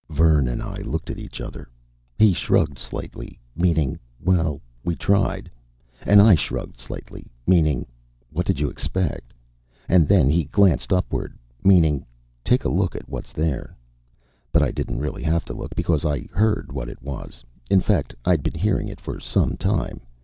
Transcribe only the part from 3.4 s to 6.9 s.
meaning, well, we tried. And I shrugged